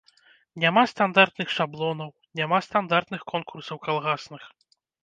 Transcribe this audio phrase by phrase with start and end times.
[0.63, 2.09] Няма стандартных шаблонаў,
[2.41, 4.43] няма стандартных конкурсаў калгасных.